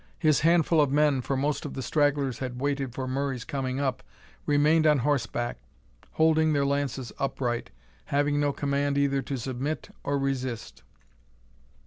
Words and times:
His 0.17 0.39
handful 0.39 0.81
of 0.81 0.89
men, 0.91 1.21
for 1.21 1.37
most 1.37 1.63
of 1.63 1.75
the 1.75 1.83
stragglers 1.83 2.39
had 2.39 2.59
waited 2.59 2.91
for 2.95 3.07
Murray's 3.07 3.45
coming 3.45 3.79
up, 3.79 4.01
remained 4.47 4.87
on 4.87 4.97
horseback, 4.97 5.59
holding 6.13 6.53
their 6.53 6.65
lances 6.65 7.11
upright, 7.19 7.69
having 8.05 8.39
no 8.39 8.51
command 8.51 8.97
either 8.97 9.21
to 9.21 9.37
submit 9.37 9.91
or 10.03 10.17
resist. 10.17 10.81